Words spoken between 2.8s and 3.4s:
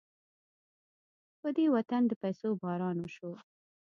وشو.